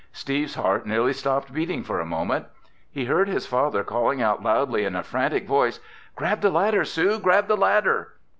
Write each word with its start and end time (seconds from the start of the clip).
Steve's 0.13 0.55
heart 0.55 0.87
nearly 0.87 1.13
stopped 1.13 1.53
beating 1.53 1.83
for 1.83 1.99
a 1.99 2.05
moment. 2.07 2.47
He 2.89 3.05
heard 3.05 3.27
his 3.27 3.45
father 3.45 3.83
calling 3.83 4.19
out 4.19 4.41
loudly 4.41 4.83
in 4.83 4.95
a 4.95 5.03
frantic 5.03 5.45
voice: 5.45 5.79
"Grab 6.15 6.41
the 6.41 6.49
ladder, 6.49 6.83
Sue! 6.83 7.19
Grab 7.19 7.45
the 7.47 7.55
ladder!" 7.55 8.13